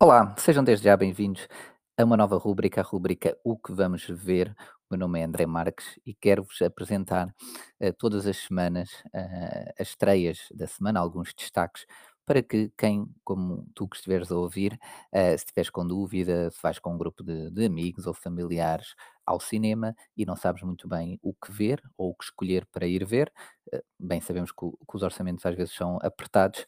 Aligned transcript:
Olá, 0.00 0.34
sejam 0.38 0.62
desde 0.64 0.84
já 0.84 0.96
bem-vindos 0.96 1.46
a 1.96 2.04
uma 2.04 2.16
nova 2.16 2.36
rúbrica, 2.36 2.80
a 2.80 2.84
rúbrica 2.84 3.38
O 3.44 3.56
que 3.56 3.72
vamos 3.72 4.04
ver. 4.08 4.50
O 4.90 4.94
meu 4.94 4.98
nome 4.98 5.20
é 5.20 5.24
André 5.24 5.46
Marques 5.46 5.98
e 6.04 6.12
quero-vos 6.14 6.60
apresentar 6.62 7.32
eh, 7.80 7.92
todas 7.92 8.26
as 8.26 8.36
semanas 8.38 8.90
eh, 9.14 9.72
as 9.78 9.88
estreias 9.88 10.40
da 10.52 10.66
semana, 10.66 11.00
alguns 11.00 11.32
destaques, 11.32 11.86
para 12.26 12.42
que 12.42 12.70
quem, 12.76 13.06
como 13.22 13.66
tu 13.74 13.88
que 13.88 13.96
estiveres 13.96 14.30
a 14.32 14.36
ouvir, 14.36 14.78
eh, 15.12 15.36
se 15.38 15.44
estiveres 15.44 15.70
com 15.70 15.86
dúvida, 15.86 16.50
se 16.50 16.60
vais 16.62 16.78
com 16.78 16.94
um 16.94 16.98
grupo 16.98 17.22
de, 17.22 17.50
de 17.50 17.64
amigos 17.64 18.06
ou 18.06 18.14
familiares 18.14 18.94
ao 19.24 19.40
cinema 19.40 19.94
e 20.16 20.26
não 20.26 20.36
sabes 20.36 20.62
muito 20.62 20.88
bem 20.88 21.18
o 21.22 21.32
que 21.32 21.52
ver 21.52 21.80
ou 21.96 22.10
o 22.10 22.14
que 22.14 22.24
escolher 22.24 22.66
para 22.66 22.86
ir 22.86 23.04
ver, 23.06 23.32
bem 23.98 24.20
sabemos 24.20 24.52
que, 24.52 24.58
que 24.58 24.96
os 24.96 25.02
orçamentos 25.02 25.44
às 25.46 25.56
vezes 25.56 25.74
são 25.74 25.98
apertados, 26.02 26.66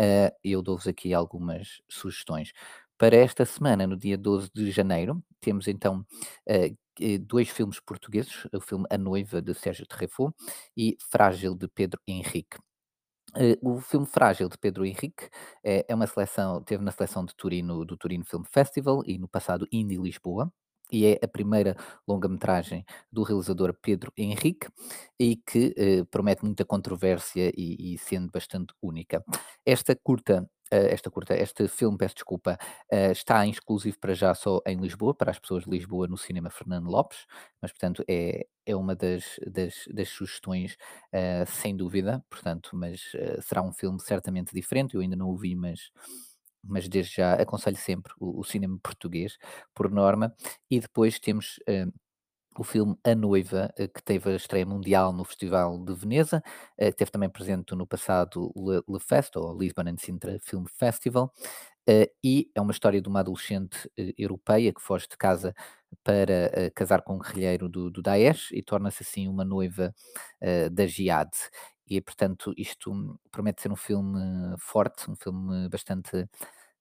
eh, 0.00 0.32
eu 0.44 0.62
dou-vos 0.62 0.86
aqui 0.86 1.12
algumas 1.14 1.80
sugestões. 1.88 2.52
Para 2.98 3.16
esta 3.16 3.44
semana, 3.44 3.86
no 3.86 3.96
dia 3.96 4.18
12 4.18 4.50
de 4.54 4.70
janeiro, 4.70 5.22
temos 5.40 5.68
então 5.68 6.04
eh, 6.48 6.74
dois 7.20 7.48
filmes 7.48 7.78
portugueses, 7.80 8.46
o 8.52 8.60
filme 8.60 8.86
A 8.90 8.98
Noiva, 8.98 9.40
de 9.42 9.54
Sérgio 9.54 9.86
Terreifou, 9.86 10.34
e 10.76 10.96
Frágil, 11.10 11.54
de 11.54 11.68
Pedro 11.68 12.00
Henrique. 12.06 12.58
Eh, 13.36 13.58
o 13.62 13.80
filme 13.80 14.06
Frágil, 14.06 14.48
de 14.48 14.58
Pedro 14.58 14.84
Henrique, 14.86 15.28
é 15.64 15.84
é 15.88 15.94
uma 15.94 16.06
seleção 16.06 16.62
teve 16.62 16.82
na 16.84 16.90
seleção 16.92 17.24
de 17.24 17.34
Turino 17.36 17.84
do 17.84 17.96
Turino 17.96 18.24
Film 18.24 18.42
Festival 18.50 19.02
e 19.06 19.18
no 19.18 19.28
passado 19.28 19.66
Indie 19.72 19.98
Lisboa, 19.98 20.52
e 20.92 21.06
é 21.06 21.18
a 21.22 21.28
primeira 21.28 21.76
longa-metragem 22.06 22.84
do 23.12 23.22
realizador 23.22 23.74
Pedro 23.82 24.12
Henrique 24.16 24.68
e 25.18 25.36
que, 25.36 25.74
eh, 25.76 26.04
promete 26.10 26.44
muita 26.44 26.64
controvérsia 26.64 27.52
e 27.56 27.94
e 27.94 27.98
sendo 27.98 28.30
bastante 28.30 28.74
única. 28.82 29.22
Esta 29.64 29.94
curta, 29.96 30.48
eh, 30.70 30.92
esta 30.94 31.10
curta, 31.10 31.34
este 31.36 31.68
filme, 31.68 31.96
peço 31.98 32.14
desculpa, 32.16 32.58
eh, 32.90 33.12
está 33.12 33.46
em 33.46 33.50
exclusivo 33.50 33.98
para 34.00 34.14
já 34.14 34.34
só 34.34 34.60
em 34.66 34.76
Lisboa, 34.78 35.14
para 35.14 35.30
as 35.30 35.38
pessoas 35.38 35.64
de 35.64 35.70
Lisboa, 35.70 36.06
no 36.08 36.16
cinema 36.18 36.50
Fernando 36.50 36.88
Lopes, 36.90 37.26
mas 37.62 37.72
portanto 37.72 38.04
é 38.08 38.46
é 38.66 38.76
uma 38.76 38.94
das 38.94 39.24
das 39.46 39.74
das 39.92 40.08
sugestões 40.10 40.76
eh, 41.12 41.44
sem 41.46 41.74
dúvida, 41.76 42.22
portanto, 42.30 42.70
mas 42.74 43.00
será 43.42 43.62
um 43.62 43.72
filme 43.72 43.98
certamente 44.00 44.52
diferente. 44.54 44.94
Eu 44.94 45.00
ainda 45.00 45.16
não 45.16 45.28
o 45.30 45.36
vi, 45.36 45.54
mas, 45.56 45.90
mas 46.62 46.88
desde 46.88 47.16
já 47.16 47.34
aconselho 47.34 47.76
sempre 47.76 48.12
o, 48.20 48.40
o 48.40 48.44
cinema 48.44 48.78
português, 48.82 49.36
por 49.74 49.90
norma. 49.90 50.34
E 50.70 50.80
depois 50.80 51.18
temos 51.18 51.58
eh, 51.66 51.86
o 52.58 52.64
filme 52.64 52.96
A 53.04 53.14
Noiva, 53.14 53.72
eh, 53.78 53.88
que 53.88 54.02
teve 54.02 54.32
a 54.32 54.36
estreia 54.36 54.66
mundial 54.66 55.12
no 55.12 55.24
Festival 55.24 55.78
de 55.84 55.94
Veneza, 55.94 56.42
eh, 56.76 56.92
teve 56.92 57.10
também 57.10 57.30
presente 57.30 57.74
no 57.74 57.86
passado 57.86 58.52
Le, 58.56 58.82
Le 58.88 59.00
Fest, 59.00 59.36
ou 59.36 59.56
Lisbon 59.58 59.82
and 59.88 59.98
Sintra 59.98 60.38
Film 60.42 60.64
Festival, 60.66 61.32
e 62.22 62.50
é 62.54 62.60
uma 62.60 62.72
história 62.72 63.00
de 63.00 63.08
uma 63.08 63.20
adolescente 63.20 63.90
europeia 64.18 64.74
que 64.74 64.82
foge 64.82 65.08
de 65.08 65.16
casa 65.16 65.54
para 66.04 66.70
casar 66.74 67.00
com 67.00 67.14
um 67.14 67.18
guerrilheiro 67.18 67.66
do, 67.66 67.90
do 67.90 68.02
Daesh 68.02 68.50
e 68.52 68.62
torna-se 68.62 69.02
assim 69.02 69.26
uma 69.26 69.42
noiva 69.42 69.94
da 70.70 70.86
Jihad. 70.86 71.30
E, 71.88 72.00
portanto, 72.00 72.52
isto 72.56 73.18
promete 73.30 73.62
ser 73.62 73.72
um 73.72 73.76
filme 73.76 74.18
forte, 74.58 75.10
um 75.10 75.16
filme 75.16 75.68
bastante, 75.68 76.28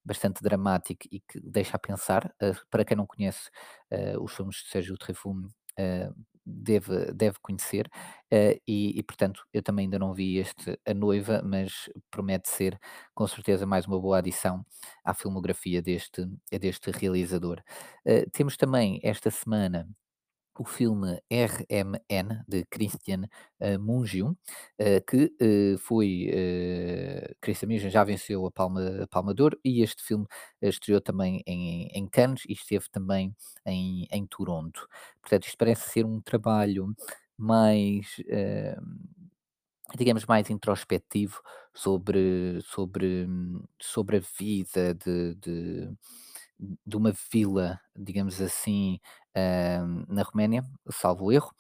bastante 0.04 0.42
dramático 0.44 1.08
e 1.12 1.20
que 1.22 1.40
deixa 1.42 1.76
a 1.78 1.80
pensar. 1.80 2.34
Eh, 2.42 2.54
para 2.70 2.86
quem 2.86 2.98
não 2.98 3.06
conhece 3.08 3.50
eh, 3.92 4.18
os 4.20 4.34
filmes 4.34 4.58
de 4.64 4.70
Sérgio 4.70 4.98
Trefune, 4.98 5.48
eh, 5.78 6.10
deve, 6.46 7.12
deve 7.14 7.38
conhecer. 7.42 7.90
eh, 8.32 8.60
e, 8.68 8.98
e, 9.00 9.04
portanto, 9.04 9.46
eu 9.54 9.62
também 9.62 9.86
ainda 9.86 10.00
não 10.00 10.14
vi 10.14 10.38
este 10.38 10.80
A 10.86 10.94
Noiva, 10.94 11.42
mas 11.44 11.90
promete 12.12 12.50
ser 12.50 12.80
com 13.14 13.28
certeza 13.28 13.66
mais 13.66 13.86
uma 13.86 14.00
boa 14.00 14.20
adição 14.20 14.66
à 15.04 15.14
filmografia 15.14 15.82
deste, 15.82 16.26
deste 16.52 16.92
realizador. 16.92 17.62
Temos 18.32 18.56
também 18.58 19.00
esta 19.04 19.30
semana 19.32 19.88
o 20.60 20.66
filme 20.66 21.22
RMN, 21.32 22.44
de 22.48 22.66
Christian 22.66 23.24
eh, 23.60 23.78
Mungiu, 23.78 24.38
eh, 24.78 25.02
que 25.02 25.34
eh, 25.40 25.78
foi. 25.80 26.30
Eh, 26.32 27.36
Christian 27.42 27.70
Mungiu 27.70 27.90
já 27.90 28.04
venceu 28.04 28.46
a 28.46 28.52
Palma, 28.52 29.04
a 29.04 29.08
Palma 29.08 29.34
de 29.34 29.42
Ouro 29.44 29.60
e 29.64 29.82
este 29.84 30.04
filme 30.04 30.26
estreou 30.62 31.02
também 31.02 31.42
em, 31.46 31.88
em 31.94 32.08
Cannes 32.08 32.44
e 32.48 32.54
esteve 32.54 32.86
também 32.92 33.36
em, 33.66 34.08
em 34.12 34.26
Toronto. 34.28 34.88
Portanto, 35.22 35.46
isto 35.46 35.58
parece 35.58 35.90
ser 35.90 36.06
um 36.06 36.22
trabalho 36.22 36.94
mais. 37.38 38.08
digamos, 39.98 40.26
mais 40.26 40.50
introspectivo 40.50 41.42
sobre, 41.78 42.60
sobre, 42.64 43.26
hum, 43.28 43.62
sobre 43.82 44.18
a 44.18 44.22
vida 44.40 44.94
de, 44.96 45.36
de, 45.36 45.90
de 46.86 46.96
uma 46.98 47.14
vila, 47.32 47.80
digamos 47.96 48.42
assim, 48.42 49.00
hum, 49.36 50.06
na 50.10 50.24
Roménia, 50.24 50.64
salvo 50.92 51.32
erro, 51.32 51.52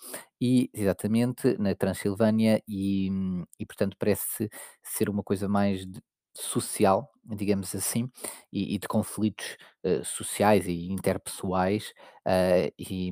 e 0.41 0.69
exatamente 0.73 1.57
na 1.59 1.75
Transilvânia, 1.75 2.61
e, 2.67 3.09
hum, 3.11 3.45
e 3.59 3.65
portanto 3.65 3.95
parece 3.99 4.49
ser 4.83 5.09
uma 5.09 5.23
coisa 5.23 5.47
mais 5.47 5.85
de- 5.85 6.01
social, 6.33 7.09
digamos 7.25 7.73
assim, 7.75 8.09
e, 8.53 8.75
e 8.75 8.79
de 8.79 8.87
conflitos 8.87 9.57
eh, 9.83 10.03
sociais 10.03 10.67
e 10.67 10.91
interpessoais, 10.91 11.93
eh, 12.27 12.71
e, 12.77 13.11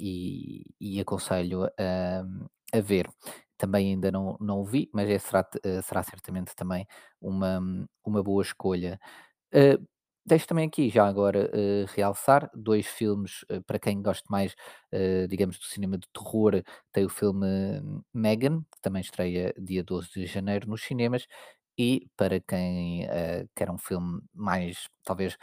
e, 0.00 0.64
e 0.80 1.00
aconselho 1.00 1.64
a, 1.78 2.24
a 2.72 2.80
ver. 2.80 3.06
Também 3.58 3.90
ainda 3.92 4.10
não 4.12 4.36
não 4.40 4.60
o 4.60 4.64
vi, 4.64 4.90
mas 4.92 5.08
é 5.08 5.18
será 5.18 5.46
eh, 5.64 5.82
será 5.82 6.02
certamente 6.02 6.54
também 6.56 6.86
uma 7.20 7.60
uma 8.04 8.22
boa 8.22 8.42
escolha. 8.42 8.98
Eh, 9.52 9.78
deixo 10.26 10.46
também 10.48 10.66
aqui 10.68 10.90
já 10.90 11.06
agora, 11.08 11.50
eh, 11.54 11.86
realçar 11.94 12.50
2 12.54 12.86
filmes, 12.86 13.44
eh, 13.50 13.60
para 13.66 13.78
quem 13.78 14.02
gosta 14.02 14.24
mais, 14.30 14.54
eh, 14.92 15.26
digamos, 15.28 15.58
do 15.58 15.64
cinema 15.66 15.98
de 15.98 16.08
terror, 16.14 16.62
tem 16.92 17.04
o 17.06 17.08
filme 17.10 17.46
Megan, 18.14 18.60
que 18.72 18.80
também 18.82 19.00
estreia 19.02 19.54
dia 19.58 19.84
12 19.84 20.10
de 20.14 20.26
janeiro 20.26 20.68
nos 20.68 20.82
cinemas, 20.84 21.26
e 21.78 22.08
para 22.16 22.40
quem, 22.40 23.06
quer 23.56 23.70
um 23.70 23.78
filme 23.78 24.20
mais, 24.34 24.88
talvez, 25.04 25.36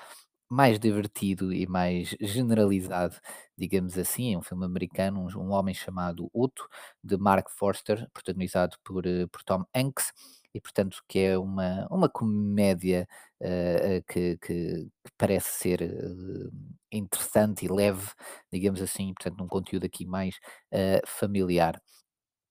mais 0.51 0.79
divertido 0.79 1.53
e 1.53 1.67
mais 1.67 2.15
generalizado, 2.21 3.15
digamos 3.57 3.97
assim, 3.97 4.33
é 4.35 4.37
um 4.37 4.43
filme 4.43 4.65
americano, 4.65 5.21
um 5.21 5.41
um 5.41 5.51
homem 5.53 5.73
chamado 5.75 6.29
Otto, 6.33 6.67
de 7.03 7.17
Mark 7.17 7.49
Forster, 7.51 8.07
protagonizado 8.13 8.77
por, 8.83 9.05
eh, 9.07 9.27
por 9.27 9.43
Tom 9.43 9.63
Hanks, 9.75 10.11
e 10.53 10.59
portanto 10.61 11.01
que 11.07 11.19
é 11.19 11.37
uma 11.39 11.87
uma 11.91 12.09
comédia, 12.09 13.07
eh, 13.41 14.03
que 14.07 14.37
que 14.39 14.85
que 15.03 15.11
parece 15.17 15.49
ser, 15.59 15.81
eh, 15.83 16.49
interessante 16.91 17.65
e 17.65 17.69
leve, 17.71 18.07
digamos 18.51 18.81
assim, 18.81 19.13
portanto, 19.13 19.43
um 19.43 19.47
conteúdo 19.47 19.85
aqui 19.85 20.05
mais, 20.05 20.35
eh, 20.71 21.01
familiar. 21.07 21.81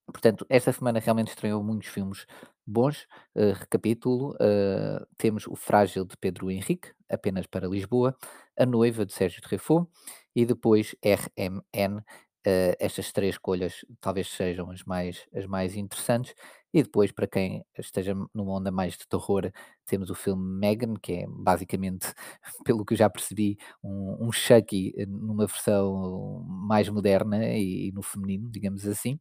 Portanto, 0.07 0.47
esta 0.49 0.73
semana 0.73 0.99
realmente 1.01 1.29
estreou 1.29 1.63
muitos 1.65 1.89
filmes 1.89 2.27
bons. 2.67 3.07
Recapitulo, 3.37 4.37
eh, 4.41 5.05
temos 5.19 5.47
O 5.47 5.57
Frágil 5.57 6.05
de 6.05 6.17
Pedro 6.19 6.51
Henrique, 6.51 6.93
apenas 7.11 7.47
para 7.47 7.69
Lisboa, 7.69 8.17
A 8.59 8.67
Noiva 8.67 9.05
de 9.05 9.13
Sérgio 9.13 9.43
Truffaut 9.43 9.89
e 10.35 10.47
depois 10.47 10.95
RMN. 11.03 12.03
Eh, 12.47 12.77
estas 12.81 13.13
três 13.13 13.35
escolhas 13.35 13.85
talvez 14.01 14.29
sejam 14.29 14.71
as 14.71 14.83
mais, 14.85 15.27
as 15.35 15.47
mais 15.47 15.77
interessantes. 15.77 16.35
E 16.73 16.83
depois, 16.83 17.11
para 17.13 17.27
quem 17.27 17.65
esteja 17.79 18.15
numa 18.35 18.53
onda 18.53 18.71
mais 18.71 18.97
de 18.97 19.07
terror, 19.09 19.51
temos 19.87 20.11
o 20.11 20.15
filme 20.15 20.43
Megan, 20.59 20.95
que 20.95 21.13
é 21.13 21.27
basicamente, 21.29 22.07
pelo 22.65 22.85
que 22.85 22.95
eu 22.95 22.99
já 22.99 23.11
percebi, 23.11 23.59
um, 23.83 24.29
um 24.29 24.33
Chucky 24.33 24.93
eh, 24.97 25.07
numa 25.07 25.47
versão 25.47 26.45
mais 26.47 26.89
moderna 26.89 27.45
e, 27.57 27.89
e 27.89 27.93
no 27.93 28.03
feminino, 28.03 28.49
digamos 28.51 28.87
assim 28.87 29.19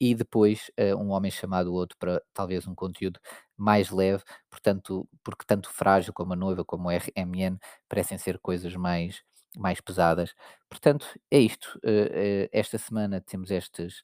e 0.00 0.14
depois, 0.14 0.70
eh, 0.76 0.94
Um 0.94 1.10
Homem 1.10 1.30
Chamado 1.30 1.72
Outro 1.72 1.96
para 1.98 2.22
talvez 2.34 2.66
um 2.66 2.74
conteúdo 2.74 3.18
mais 3.56 3.90
leve, 3.90 4.22
portanto, 4.50 5.08
porque 5.24 5.44
tanto 5.46 5.70
Frágil 5.70 6.12
como 6.12 6.32
A 6.34 6.36
Noiva, 6.36 6.64
como 6.64 6.88
o 6.88 6.90
RMN 6.90 7.58
parecem 7.88 8.18
ser 8.18 8.38
coisas 8.40 8.74
mais 8.76 9.22
mais 9.58 9.80
pesadas. 9.80 10.34
Portanto, 10.68 11.06
é 11.30 11.38
isto, 11.40 11.78
eh 11.82 12.44
eh, 12.44 12.48
esta 12.52 12.76
semana 12.78 13.20
temos 13.22 13.50
estes 13.50 14.02